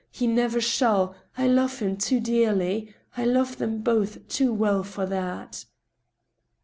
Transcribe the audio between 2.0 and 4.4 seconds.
dearly— I love them both